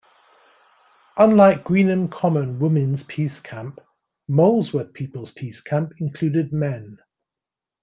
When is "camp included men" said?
5.61-6.97